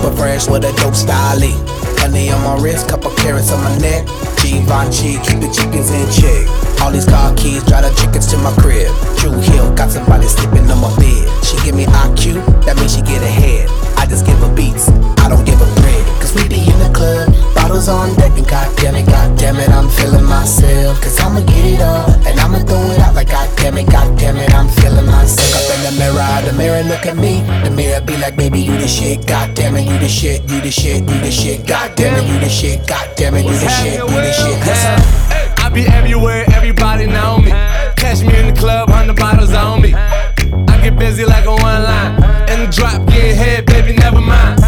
Super 0.05 0.17
fresh 0.17 0.47
with 0.47 0.63
a 0.65 0.71
dope 0.77 0.93
style. 0.93 1.41
Eh? 1.41 1.49
Honey 1.97 2.29
on 2.29 2.37
my 2.45 2.61
wrist, 2.61 2.87
couple 2.87 3.09
carats 3.17 3.51
on 3.51 3.57
my 3.63 3.73
neck. 3.81 4.05
Givenchy, 4.37 5.17
keep 5.25 5.41
the 5.41 5.49
chickens 5.49 5.89
in 5.89 6.05
check. 6.13 6.45
All 6.77 6.91
these 6.93 7.09
car 7.09 7.33
keys, 7.33 7.65
drive 7.65 7.89
the 7.89 7.93
chickens 7.97 8.29
to 8.29 8.37
my 8.37 8.53
crib. 8.61 8.93
True 9.17 9.33
Hill, 9.33 9.73
got 9.73 9.89
somebody 9.89 10.27
sleeping 10.29 10.69
on 10.69 10.77
my 10.77 10.93
bed. 11.01 11.25
She 11.41 11.57
give 11.65 11.73
me 11.73 11.89
IQ, 11.89 12.37
that 12.69 12.77
means 12.77 12.93
she 12.93 13.01
get 13.01 13.25
ahead. 13.25 13.65
I 13.97 14.05
just 14.05 14.29
give 14.29 14.37
her 14.45 14.53
beats, 14.53 14.93
I 15.25 15.25
don't 15.25 15.41
give 15.41 15.57
her 15.57 15.71
bread. 15.81 16.05
Cause 16.21 16.37
we 16.37 16.45
be 16.45 16.61
in 16.61 16.77
the 16.77 16.93
club, 16.93 17.33
bottles 17.57 17.89
on 17.89 18.13
deck, 18.13 18.37
and 18.37 18.45
goddamn 18.45 19.01
it, 19.01 19.09
goddamn 19.09 19.57
it, 19.57 19.73
I'm 19.73 19.89
feeling 19.89 20.29
myself. 20.29 21.01
Cause 21.01 21.17
I'ma 21.17 21.41
get 21.41 21.65
it 21.65 21.81
up, 21.81 22.13
and 22.29 22.37
I'ma 22.37 22.61
throw 22.61 22.93
it 22.93 23.01
out 23.01 23.15
like 23.17 23.33
goddamn 23.33 23.81
it, 23.81 23.89
goddamn 23.89 24.37
it, 24.37 24.53
I'm 24.53 24.69
feeling 24.69 25.09
myself. 25.09 25.49
Look 25.49 25.65
up 25.65 25.73
in 25.73 25.81
the 25.89 25.93
mirror, 25.97 26.29
the 26.45 26.53
mirror 26.53 26.83
look 26.85 27.09
at 27.09 27.17
me. 27.17 27.41
The 27.65 27.73
mirror 27.73 28.01
be 28.05 28.13
like, 28.21 28.35
baby, 28.37 28.61
you 28.61 28.74
the 28.85 28.91
shit, 28.91 29.25
goddamn 29.25 29.75
it, 29.77 29.89
you 29.89 29.97
the 29.97 30.07
shit, 30.07 30.41
you 30.43 30.61
the 30.61 30.69
shit, 30.69 30.99
you 30.99 31.19
the 31.19 31.31
shit, 31.31 31.65
goddamn 31.65 32.13
it, 32.19 32.27
you 32.31 32.39
the 32.39 32.47
shit, 32.47 32.85
goddamn 32.85 33.33
it, 33.33 33.43
you 33.43 33.57
the 33.57 33.67
shit, 33.67 33.99
you 33.99 34.07
the 34.07 34.31
shit. 34.31 34.59
Yes. 34.61 35.59
I 35.59 35.69
be 35.69 35.87
everywhere, 35.87 36.45
everybody 36.53 37.07
know 37.07 37.39
me. 37.39 37.49
Catch 37.97 38.21
me 38.21 38.37
in 38.37 38.53
the 38.53 38.59
club, 38.59 38.89
hundred 38.91 39.15
bottles 39.15 39.53
on 39.53 39.81
me. 39.81 39.95
I 39.95 40.79
get 40.83 40.99
busy 40.99 41.25
like 41.25 41.45
a 41.45 41.55
one 41.55 41.81
line. 41.81 42.13
In 42.51 42.59
the 42.65 42.71
drop, 42.71 43.07
get 43.07 43.35
head, 43.35 43.65
baby, 43.65 43.93
never 43.93 44.21
mind. 44.21 44.61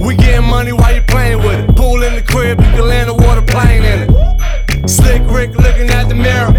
We 0.00 0.16
getting 0.16 0.44
money 0.44 0.72
while 0.72 0.94
you 0.94 1.00
playing 1.00 1.38
with 1.38 1.70
it. 1.70 1.76
Pool 1.76 2.02
in 2.02 2.14
the 2.14 2.22
crib, 2.22 2.60
you 2.60 2.70
can 2.72 2.86
land 2.86 3.08
a 3.08 3.14
water 3.14 3.40
plane 3.40 3.82
in 3.84 3.98
it. 4.04 4.88
Slick 4.88 5.22
Rick 5.30 5.56
looking 5.56 5.88
at 5.88 6.10
the 6.10 6.14
mirror. 6.14 6.52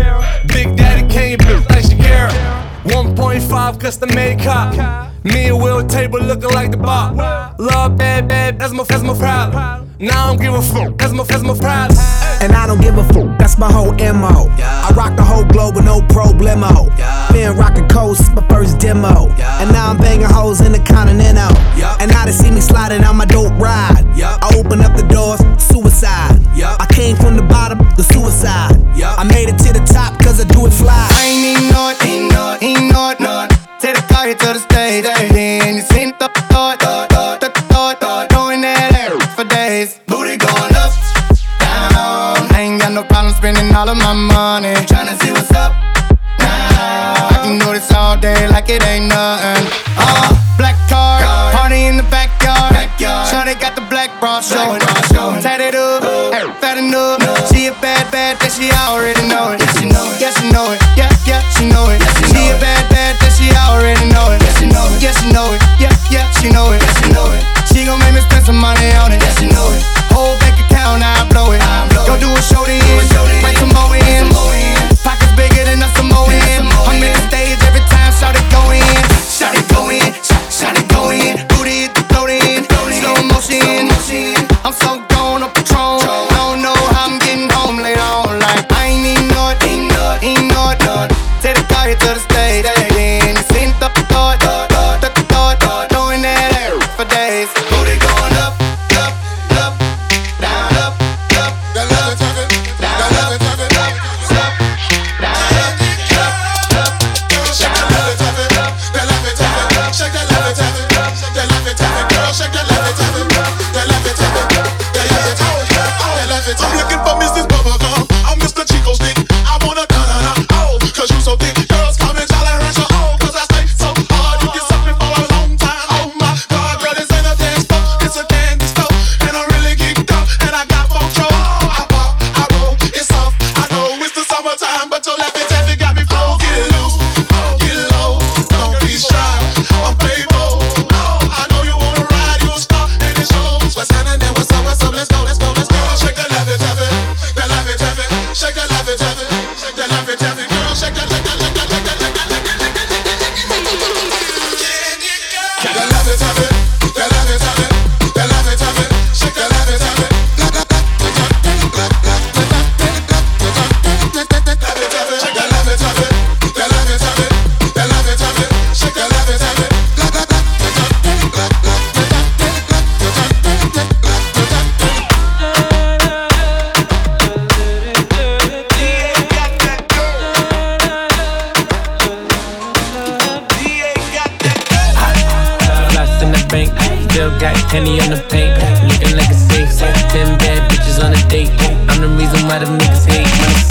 Big 0.48 0.76
Daddy 0.76 1.08
Kane, 1.14 1.38
bitch 1.38 1.70
like 1.70 1.86
Shakira. 1.86 2.32
1.5 2.86 3.80
custom 3.80 4.10
made 4.16 4.40
cop. 4.40 5.14
Me 5.28 5.48
and 5.48 5.62
Will 5.62 5.86
table 5.86 6.20
looking 6.20 6.52
like 6.52 6.72
the 6.72 6.78
bar. 6.78 7.14
Love 7.60 7.98
bad, 7.98 8.28
bad, 8.28 8.60
that's 8.60 8.72
my, 8.74 8.84
that's 8.84 9.04
my 9.04 9.18
problem. 9.18 9.94
Now 10.00 10.26
I 10.26 10.28
don't 10.28 10.42
give 10.42 10.54
a 10.54 10.62
fuck, 10.62 10.98
that's 10.98 11.12
my, 11.12 11.24
that's 11.24 11.44
my 11.44 11.58
problem. 11.58 11.98
And 12.42 12.54
I 12.54 12.68
don't 12.68 12.80
give 12.80 12.98
a 12.98 13.04
fuck, 13.14 13.38
that's 13.40 13.58
my 13.58 13.72
whole 13.72 13.92
MO. 13.94 14.48
I 14.60 14.94
rock 14.96 15.16
the 15.18 15.24
whole 15.24 15.44
globe 15.44 15.76
with 15.76 15.86
no 15.86 16.02
problemo. 16.02 16.88
Been 17.34 17.58
rocking 17.58 17.88
coast 17.90 18.26
since 18.26 18.36
my 18.36 18.48
first 18.48 18.80
demo. 18.80 19.28
And 19.60 19.72
now 19.72 19.90
I'm 19.90 19.98
banging 19.98 20.30
hoes 20.30 20.62
in 20.62 20.72
the 20.72 20.80
continental. 20.80 21.56
And 22.00 22.12
now 22.12 22.26
they 22.26 22.32
see 22.32 22.52
me 22.52 22.62
sliding 22.62 23.04
on 23.04 23.18
my 23.18 23.26
dope 23.26 23.54
ride. 23.60 24.06
I 24.22 24.52
open 24.56 24.82
up 24.82 24.96
the 24.96 25.04
doors, 25.08 25.42
suicide. 25.62 26.40
I 26.56 26.88
came 26.94 27.16
from 27.16 27.36
the 27.36 27.44
bottom, 27.44 27.80
the 27.98 28.04
suicide. 28.04 28.78
I 29.04 29.24
made 29.24 29.50
it 29.50 29.58
to 29.66 29.74
the 29.74 29.84
top 29.92 30.22
cause 30.22 30.40
I 30.40 30.46
do 30.48 30.66
it 30.68 30.74
fly. 30.74 31.10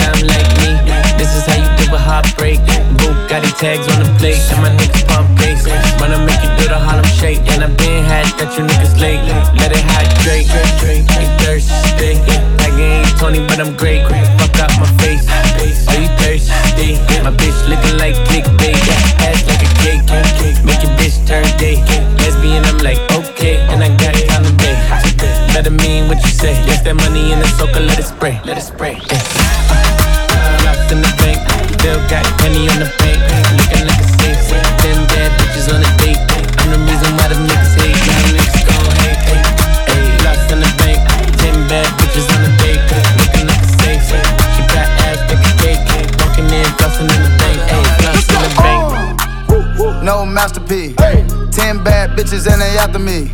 Sound 0.01 0.27
like 0.27 0.49
me. 0.63 0.75
This 1.17 1.33
is 1.35 1.47
how 1.47 1.57
you 1.57 1.69
do 1.79 1.95
a 1.95 1.99
heartbreak. 1.99 2.61
Bugatti 2.99 3.53
tags 3.59 3.87
on 3.93 4.03
the 4.03 4.11
plate, 4.19 4.41
and 4.53 4.63
my 4.63 4.71
niggas 4.75 5.07
pump 5.09 5.31
bass. 5.39 5.67
Wanna 6.01 6.19
make 6.25 6.43
you 6.43 6.51
do 6.59 6.69
the 6.69 6.79
Harlem 6.79 7.07
shake, 7.07 7.41
and 7.53 7.65
I 7.65 7.69
been 7.69 8.05
had 8.05 8.27
that 8.39 8.53
you 8.57 8.65
niggas 8.65 8.99
late. 9.01 9.23
Let 9.59 9.73
it 9.73 9.83
hydrate, 9.83 10.47
you 11.19 11.29
thirsty. 11.41 12.21
Like 12.59 12.77
ain't 12.79 13.19
Tony, 13.19 13.41
but 13.47 13.61
I'm 13.61 13.77
great. 13.77 14.03
Fuck 14.39 14.59
out 14.61 14.73
my 14.79 14.89
face. 15.01 15.27
Are 15.89 16.01
you 16.01 16.11
thirsty? 16.21 17.01
My 17.23 17.33
bitch 17.33 17.59
looking 17.69 17.99
like 17.99 18.17
baby. 18.29 18.77
Ass 19.25 19.47
like 19.49 19.63
a 19.65 19.71
cake. 19.83 20.05
Make 20.65 20.83
your 20.83 20.93
bitch 20.99 21.27
turn 21.27 21.45
day. 21.59 21.83
Lesbian, 22.21 22.65
I'm 22.65 22.79
like, 22.79 23.01
okay. 23.13 23.59
And 23.71 23.83
I 23.83 23.89
got 23.97 24.15
time 24.29 24.45
to 24.45 24.53
day. 24.63 24.77
Better 25.53 25.71
mean 25.71 26.09
what 26.09 26.23
you 26.23 26.31
say. 26.31 26.53
Yes, 26.67 26.83
that 26.83 26.95
money 26.95 27.33
in 27.33 27.39
the 27.39 27.49
soaker, 27.57 27.81
let 27.81 27.99
it 27.99 28.05
spray. 28.05 28.41
Let 28.45 28.59
it 28.59 28.63
spray. 28.63 29.01
Yeah. 29.11 29.46
In 30.97 31.03
the 31.03 31.13
bank. 31.21 31.37
Still 31.77 32.01
got 32.09 32.25
penny 32.41 32.73
on 32.73 32.81
the 32.81 32.89
bank. 32.97 33.21
Looking 33.53 33.85
like 33.85 34.01
a 34.01 34.09
safe. 34.17 34.49
Ten 34.81 34.97
bad 35.13 35.29
bitches 35.37 35.69
on 35.69 35.85
a 35.85 35.91
date. 36.01 36.17
I'm 36.57 36.73
the 36.73 36.81
reason 36.89 37.13
why 37.21 37.29
the 37.29 37.37
niggas 37.37 37.77
hate. 37.77 38.01
Now 38.09 38.33
niggas 38.33 38.65
gon' 38.65 38.97
hate. 39.05 39.21
Hey, 39.29 39.45
hey. 39.93 40.25
Lost 40.25 40.49
in 40.49 40.65
the 40.65 40.73
bank. 40.81 41.05
Ten 41.37 41.53
bad 41.69 41.85
bitches 42.01 42.25
on 42.33 42.49
a 42.49 42.51
date. 42.65 42.81
Looking 43.21 43.45
like 43.45 43.61
a 43.61 43.69
safe. 43.77 44.09
She 44.57 44.65
got 44.73 44.89
ass 45.05 45.21
like 45.29 45.45
a 45.45 45.53
cake. 45.61 45.85
Walking 46.17 46.49
in, 46.49 46.65
flossing 46.81 47.13
in 47.13 47.21
the 47.21 47.33
bank. 47.45 47.61
Hey, 47.69 47.85
lost 48.01 48.33
in 48.33 48.41
the 48.41 48.53
bank. 48.57 50.01
No 50.03 50.25
masterpiece. 50.25 50.97
Ten 51.53 51.85
bad 51.85 52.17
bitches 52.17 52.49
and 52.49 52.57
they 52.57 52.73
after 52.81 52.99
me. 52.99 53.29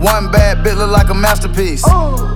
One 0.00 0.32
bad 0.32 0.64
bitch 0.64 0.78
look 0.80 0.90
like 0.90 1.10
a 1.10 1.14
masterpiece. 1.14 1.84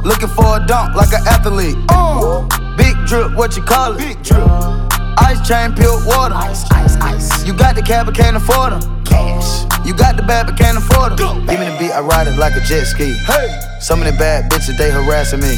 Looking 0.04 0.28
for 0.28 0.60
a 0.60 0.66
dunk 0.66 0.94
like 0.94 1.16
an 1.16 1.24
athlete. 1.24 1.78
Big 1.88 2.67
drip, 3.08 3.34
what 3.34 3.56
you 3.56 3.62
call 3.62 3.94
it? 3.94 3.98
Big 3.98 4.22
drip. 4.22 4.40
Uh, 4.46 4.88
ice 5.18 5.40
chain, 5.48 5.74
pure 5.74 5.98
water. 6.06 6.34
Ice, 6.34 6.70
ice, 6.70 6.96
ice. 6.96 7.46
You 7.46 7.54
got 7.54 7.74
the 7.74 7.82
cab, 7.82 8.06
but 8.06 8.14
can't 8.14 8.36
afford 8.36 8.72
them. 8.72 9.04
Cash. 9.04 9.64
You 9.86 9.94
got 9.94 10.16
the 10.16 10.22
bad, 10.22 10.46
but 10.46 10.58
can't 10.58 10.76
afford 10.76 11.16
them. 11.16 11.46
Give 11.46 11.58
me 11.58 11.66
the 11.66 11.76
beat, 11.78 11.92
I 11.92 12.00
ride 12.00 12.28
it 12.28 12.36
like 12.36 12.54
a 12.54 12.60
jet 12.60 12.84
ski. 12.84 13.14
Hey. 13.26 13.60
Some 13.80 14.00
of 14.00 14.06
the 14.06 14.12
bad 14.12 14.50
bitches, 14.50 14.76
they 14.76 14.90
harassing 14.90 15.40
me. 15.40 15.56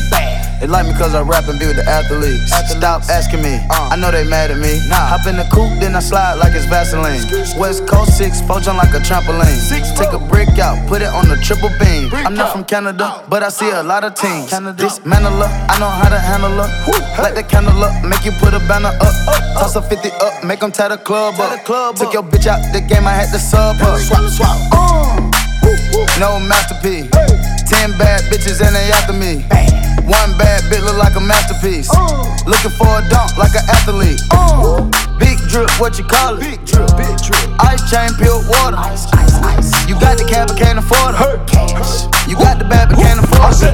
They 0.61 0.67
like 0.67 0.85
me 0.85 0.93
cause 0.93 1.15
I 1.15 1.23
rap 1.23 1.49
and 1.49 1.59
be 1.59 1.67
with 1.67 1.77
the 1.77 1.89
athletes. 1.89 2.53
Stop 2.69 3.09
asking 3.09 3.41
me, 3.41 3.57
I 3.71 3.97
know 3.97 4.11
they 4.11 4.29
mad 4.29 4.51
at 4.51 4.59
me. 4.59 4.77
Hop 4.93 5.27
in 5.27 5.37
the 5.37 5.49
coupe, 5.49 5.81
then 5.81 5.97
I 5.97 6.01
slide 6.01 6.35
like 6.35 6.53
it's 6.55 6.67
Vaseline. 6.67 7.25
West 7.59 7.87
Coast 7.89 8.19
6, 8.19 8.43
four 8.43 8.61
jump 8.61 8.77
like 8.77 8.93
a 8.93 9.01
trampoline. 9.01 9.57
Six, 9.57 9.91
Take 9.97 10.13
a 10.13 10.19
brick 10.19 10.59
out, 10.59 10.77
put 10.87 11.01
it 11.01 11.09
on 11.09 11.29
the 11.29 11.37
triple 11.41 11.71
beam. 11.81 12.13
I'm 12.13 12.35
not 12.35 12.53
from 12.53 12.65
Canada, 12.65 13.25
but 13.31 13.43
I 13.43 13.49
see 13.49 13.71
a 13.71 13.83
lot 13.83 14.05
of 14.05 14.15
teams. 14.15 14.51
Dismantle 14.77 15.33
her, 15.41 15.49
I 15.49 15.79
know 15.81 15.89
how 15.89 16.11
to 16.11 16.21
handle 16.21 16.53
her. 16.53 16.69
Light 17.23 17.35
the 17.35 17.43
candle 17.43 17.83
up, 17.83 18.05
make 18.05 18.27
you 18.27 18.33
put 18.33 18.53
a 18.53 18.61
banner 18.69 18.93
up. 19.01 19.15
Toss 19.57 19.77
a 19.77 19.83
50 19.83 20.11
up, 20.21 20.45
make 20.45 20.61
them 20.61 20.73
tie 20.73 20.89
the 20.89 20.99
club 20.99 21.41
up. 21.41 21.97
Took 21.97 22.13
your 22.13 22.23
bitch 22.23 22.47
out 22.47 22.61
the 22.75 22.83
game, 22.83 23.07
I 23.07 23.13
had 23.13 23.33
to 23.33 23.39
sub 23.39 23.77
her. 23.77 23.99
Swap, 23.99 24.29
swap. 24.29 24.59
Uh. 24.73 25.30
No 26.19 26.39
masterpiece. 26.39 27.11
Ten 27.69 27.97
bad 27.99 28.23
bitches 28.31 28.61
and 28.61 28.75
they 28.75 28.91
after 28.93 29.13
me. 29.13 29.43
One 30.07 30.37
bad 30.39 30.63
bitch 30.71 30.83
look 30.85 30.99
like 30.99 31.17
a 31.17 31.21
masterpiece. 31.21 31.89
Looking 32.47 32.75
for 32.77 32.99
a 32.99 33.03
dunk 33.09 33.37
like 33.37 33.55
an 33.55 33.65
athlete. 33.69 34.21
Big 35.19 35.39
drip, 35.49 35.71
what 35.81 35.99
you 35.99 36.05
call 36.05 36.37
it? 36.37 36.41
Big 36.41 36.65
drip, 36.65 36.91
big 36.97 37.17
drip. 37.23 37.47
Ice 37.61 37.83
chain, 37.91 38.11
pure 38.19 38.41
water. 38.49 38.77
Ice, 38.77 39.07
ice, 39.13 39.35
ice. 39.43 39.89
You 39.89 39.95
got 40.01 40.19
the 40.19 40.25
cab, 40.25 40.49
but 40.49 40.59
can't 40.59 40.79
afford 40.79 41.15
it. 41.15 41.21
You 42.29 42.37
got 42.37 42.59
the 42.59 42.65
bad, 42.65 42.89
but 42.89 42.99
can't 42.99 43.21
afford 43.21 43.55
it. 43.63 43.70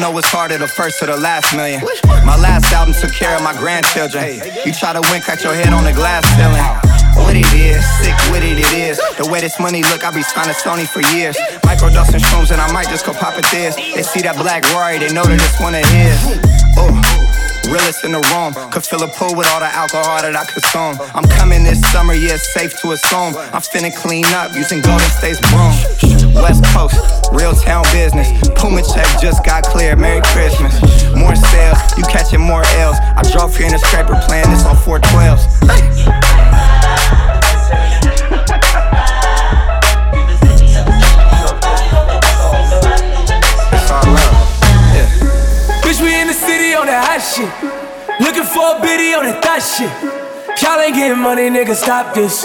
Don't 0.00 0.16
know 0.16 0.16
what's 0.16 0.32
harder, 0.32 0.56
the 0.56 0.66
first 0.66 1.02
or 1.02 1.12
the 1.12 1.16
last 1.18 1.54
million. 1.54 1.84
My 2.24 2.32
last 2.32 2.72
album 2.72 2.94
took 2.96 3.12
care 3.12 3.36
of 3.36 3.42
my 3.42 3.52
grandchildren. 3.52 4.40
You 4.64 4.72
try 4.72 4.96
to 4.96 5.04
win, 5.12 5.20
crack 5.20 5.44
your 5.44 5.52
head 5.52 5.74
on 5.76 5.84
the 5.84 5.92
glass 5.92 6.24
ceiling. 6.40 6.64
What 7.20 7.36
it 7.36 7.44
is, 7.52 7.84
sick 8.00 8.16
with 8.32 8.40
it, 8.40 8.56
it 8.56 8.72
is. 8.72 8.96
The 9.20 9.28
way 9.28 9.42
this 9.44 9.60
money 9.60 9.82
look, 9.92 10.02
I 10.02 10.08
be 10.08 10.22
signing 10.22 10.56
Sony 10.56 10.88
for 10.88 11.04
years. 11.12 11.36
Microdosing 11.68 12.24
shrooms, 12.24 12.50
and 12.50 12.62
I 12.62 12.72
might 12.72 12.88
just 12.88 13.04
go 13.04 13.12
pop 13.12 13.36
it 13.36 13.44
this. 13.52 13.76
They 13.76 14.00
see 14.00 14.22
that 14.22 14.36
black 14.40 14.64
Rory, 14.72 14.96
they 14.96 15.12
know 15.12 15.24
that 15.24 15.36
it's 15.36 15.60
one 15.60 15.76
of 15.76 15.84
his. 15.92 16.16
Oh. 16.80 17.20
Realest 17.68 18.02
in 18.02 18.12
the 18.12 18.24
room. 18.32 18.56
Could 18.72 18.84
fill 18.84 19.02
a 19.04 19.08
pool 19.08 19.36
with 19.36 19.46
all 19.52 19.60
the 19.60 19.68
alcohol 19.68 20.22
that 20.22 20.34
I 20.34 20.44
consume. 20.48 20.96
I'm 21.12 21.28
coming 21.36 21.62
this 21.62 21.78
summer, 21.92 22.14
yeah, 22.14 22.40
it's 22.40 22.48
safe 22.54 22.72
to 22.80 22.92
assume. 22.92 23.36
I'm 23.52 23.60
finna 23.60 23.94
clean 23.94 24.24
up 24.32 24.56
using 24.56 24.80
Golden 24.80 25.10
State's 25.20 25.44
broom. 25.52 25.76
West 26.40 26.64
Coast, 26.72 26.96
real 27.32 27.52
town 27.52 27.84
business. 27.92 28.28
Puma 28.56 28.82
check 28.82 29.06
just 29.20 29.44
got 29.44 29.64
clear. 29.64 29.96
Merry 29.96 30.22
Christmas. 30.32 30.80
More 31.14 31.34
sales, 31.36 31.78
you 31.96 32.04
catching 32.04 32.40
more 32.40 32.62
L's. 32.76 32.96
I 33.00 33.22
drove 33.32 33.56
here 33.56 33.66
in 33.66 33.74
a 33.74 33.78
scraper 33.78 34.18
playing 34.26 34.50
this 34.50 34.64
on 34.64 34.76
412s. 34.76 35.46
It's. 44.96 45.20
Bitch, 45.84 46.00
we 46.02 46.20
in 46.20 46.28
the 46.28 46.34
city 46.34 46.74
on 46.74 46.86
that 46.86 47.02
hot 47.04 47.20
shit. 47.20 47.50
Looking 48.20 48.44
for 48.44 48.76
a 48.76 48.80
biddy 48.80 49.14
on 49.14 49.24
that 49.24 49.42
thot 49.42 49.60
shit. 49.60 49.90
Y'all 50.62 50.78
ain't 50.78 50.94
getting 50.94 51.18
money, 51.18 51.48
nigga, 51.48 51.74
stop 51.74 52.14
this. 52.14 52.44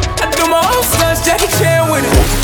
My 0.49 0.59
own 0.75 0.83
stunts, 0.83 1.21
Jackie 1.21 1.47
Chan 1.57 1.89
with 1.91 2.40